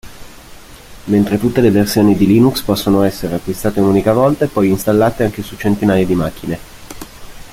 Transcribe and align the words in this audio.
Mentre 1.05 1.37
tutte 1.37 1.61
le 1.61 1.69
versioni 1.69 2.17
di 2.17 2.25
Linux 2.25 2.61
possono 2.63 3.03
essere 3.03 3.35
acquistate 3.35 3.81
un'unica 3.81 4.13
volta 4.13 4.45
e 4.45 4.47
poi 4.47 4.69
installate 4.69 5.23
anche 5.23 5.43
su 5.43 5.55
centinaia 5.55 6.07
di 6.07 6.15
macchine. 6.15 6.59